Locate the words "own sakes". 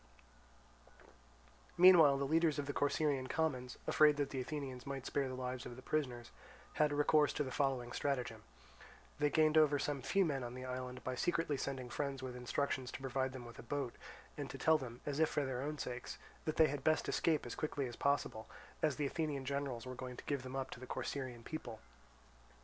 15.61-16.17